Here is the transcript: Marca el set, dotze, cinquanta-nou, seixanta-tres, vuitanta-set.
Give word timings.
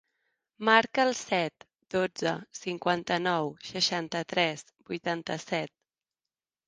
Marca 0.69 1.03
el 1.07 1.11
set, 1.17 1.65
dotze, 1.95 2.33
cinquanta-nou, 2.61 3.53
seixanta-tres, 3.73 4.65
vuitanta-set. 4.91 5.75